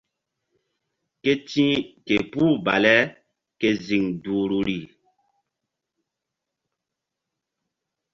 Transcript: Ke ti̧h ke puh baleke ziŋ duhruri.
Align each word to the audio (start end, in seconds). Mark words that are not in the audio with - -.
Ke 1.21 1.33
ti̧h 1.47 1.79
ke 2.05 2.15
puh 2.31 2.55
baleke 2.65 3.69
ziŋ 3.85 4.05
duhruri. 4.23 4.79